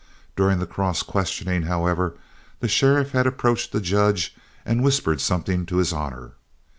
During 0.35 0.57
the 0.57 0.65
cross 0.65 1.03
questioning, 1.03 1.61
however, 1.61 2.15
the 2.59 2.67
sheriff 2.67 3.11
had 3.11 3.27
approached 3.27 3.71
the 3.71 3.79
judge 3.79 4.35
and 4.65 4.83
whispered 4.83 5.21
something 5.21 5.63
to 5.67 5.77
his 5.77 5.93
honor. 5.93 6.31